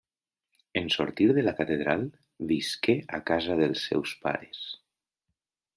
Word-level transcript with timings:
En 0.79 0.87
sortir 0.93 1.27
de 1.39 1.43
la 1.43 1.53
catedral, 1.59 2.07
visqué 2.53 2.95
a 3.19 3.23
casa 3.31 3.61
dels 3.61 3.87
seus 3.91 4.17
pares. 4.27 4.65